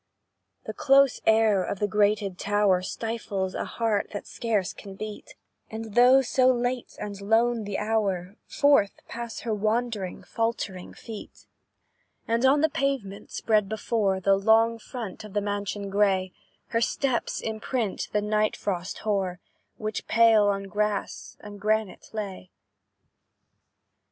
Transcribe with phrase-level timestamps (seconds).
[0.65, 5.35] The close air of the grated tower Stifles a heart that scarce can beat,
[5.69, 11.45] And, though so late and lone the hour, Forth pass her wandering, faltering feet;
[12.27, 16.33] And on the pavement spread before The long front of the mansion grey,
[16.69, 19.39] Her steps imprint the night frost hoar,
[19.77, 22.49] Which pale on grass and granite lay.